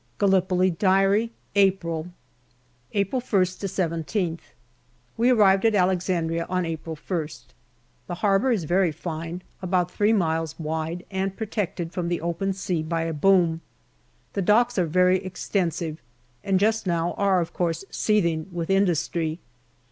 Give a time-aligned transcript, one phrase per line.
[0.17, 2.07] GALLIPOLI DIARY APRIL
[2.93, 4.39] April 1st to 17th.
[5.15, 7.53] WE arrived at Alexandria on April ist.
[8.07, 12.81] The harbour is very fine, about three miles wide, and protected from the open sea
[12.81, 13.61] by a boom.
[14.33, 16.01] The docks are very extensive,
[16.43, 19.37] and, just now, are of course seething with industry.